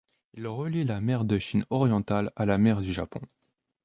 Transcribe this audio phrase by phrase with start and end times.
[0.33, 3.21] Il relie la mer de Chine orientale à la mer du Japon.